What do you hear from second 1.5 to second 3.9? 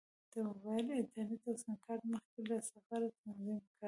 سیم کارت مخکې له سفره تنظیم کړه.